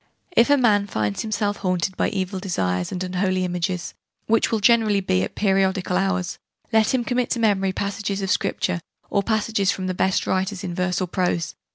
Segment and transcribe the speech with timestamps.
[0.35, 3.93] "If a man finds himself haunted by evil desires and unholy images,
[4.25, 6.39] which will generally be at periodical hours,
[6.73, 10.73] let him commit to memory passages of Scripture, or passages from the best writers in
[10.73, 11.53] verse or prose.